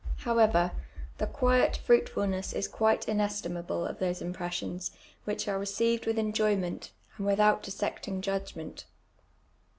[0.23, 0.71] 1 lowovcr,
[1.19, 4.89] the quiet fniitfulnoss IM quite inestimable of those imj)ressions,
[5.27, 6.89] wliich are reeeived with enjoyment,
[7.19, 8.85] and without dissecting jud«^ent.